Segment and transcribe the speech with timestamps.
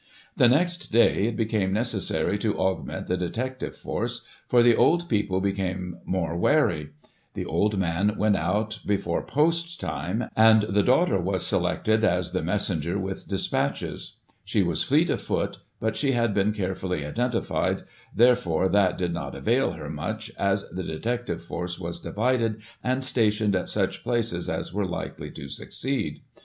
[0.35, 5.39] The next day, it became necessary to augment the detective force, for the old people
[5.41, 6.89] became more wary;
[7.35, 12.41] the old man went out before post time, and the daughter was selected as the
[12.41, 17.83] messenger with despatches; she was fleet of foot, but she had been carefully identified,
[18.15, 23.55] therefore that did not avail her much, as the detective force was divided, and stationed
[23.55, 26.21] at such places as were likely to succeed.